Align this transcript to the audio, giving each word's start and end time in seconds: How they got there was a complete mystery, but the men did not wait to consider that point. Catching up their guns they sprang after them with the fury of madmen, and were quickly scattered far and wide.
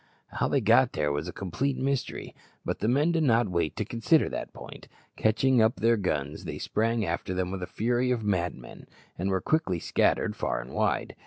How 0.29 0.47
they 0.47 0.61
got 0.61 0.93
there 0.93 1.11
was 1.11 1.27
a 1.27 1.31
complete 1.31 1.77
mystery, 1.77 2.33
but 2.65 2.79
the 2.79 2.87
men 2.87 3.11
did 3.11 3.21
not 3.21 3.47
wait 3.49 3.75
to 3.75 3.85
consider 3.85 4.29
that 4.29 4.51
point. 4.51 4.87
Catching 5.15 5.61
up 5.61 5.75
their 5.75 5.95
guns 5.95 6.45
they 6.45 6.57
sprang 6.57 7.05
after 7.05 7.35
them 7.35 7.51
with 7.51 7.59
the 7.59 7.67
fury 7.67 8.09
of 8.09 8.23
madmen, 8.23 8.87
and 9.19 9.29
were 9.29 9.41
quickly 9.41 9.77
scattered 9.77 10.35
far 10.35 10.59
and 10.59 10.71
wide. 10.73 11.15